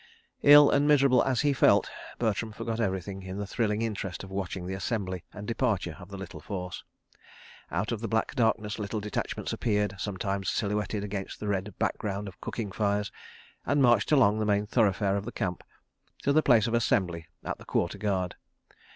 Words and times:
Ill 0.41 0.71
and 0.71 0.87
miserable 0.87 1.23
as 1.25 1.41
he 1.41 1.53
felt, 1.53 1.91
Bertram 2.17 2.51
forgot 2.51 2.79
everything 2.79 3.21
in 3.21 3.37
the 3.37 3.45
thrilling 3.45 3.83
interest 3.83 4.23
of 4.23 4.31
watching 4.31 4.65
the 4.65 4.73
assembly 4.73 5.23
and 5.31 5.47
departure 5.47 5.95
of 5.99 6.09
the 6.09 6.17
little 6.17 6.39
force. 6.39 6.83
Out 7.69 7.91
of 7.91 7.99
the 8.01 8.07
black 8.07 8.33
darkness 8.33 8.79
little 8.79 8.99
detachments 8.99 9.53
appeared, 9.53 9.93
sometimes 9.99 10.49
silhouetted 10.49 11.03
against 11.03 11.39
the 11.39 11.47
red 11.47 11.75
background 11.77 12.27
of 12.27 12.41
cooking 12.41 12.71
fires, 12.71 13.11
and 13.63 13.83
marched 13.83 14.11
along 14.11 14.39
the 14.39 14.43
main 14.47 14.65
thoroughfare 14.65 15.17
of 15.17 15.25
the 15.25 15.31
Camp 15.31 15.63
to 16.23 16.33
the 16.33 16.41
place 16.41 16.65
of 16.65 16.73
assembly 16.73 17.27
at 17.43 17.59
the 17.59 17.65
quarter 17.65 17.99
guard. 17.99 18.33